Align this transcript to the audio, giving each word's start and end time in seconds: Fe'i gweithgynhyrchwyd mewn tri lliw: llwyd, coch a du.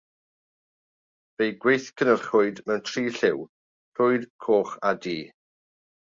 Fe'i 1.41 1.51
gweithgynhyrchwyd 1.65 2.61
mewn 2.71 2.81
tri 2.91 3.03
lliw: 3.17 3.43
llwyd, 3.99 4.25
coch 4.47 4.73
a 4.93 4.95
du. 5.05 5.15